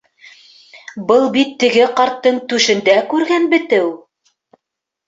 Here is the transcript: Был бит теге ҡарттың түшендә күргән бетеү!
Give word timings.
Был 1.11 1.27
бит 1.35 1.53
теге 1.65 1.85
ҡарттың 2.01 2.41
түшендә 2.55 2.97
күргән 3.13 3.49
бетеү! 3.55 3.97